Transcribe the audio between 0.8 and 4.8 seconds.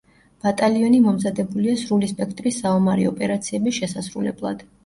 მომზადებულია სრული სპექტრის საომარი ოპერაციების შესასრულებლად.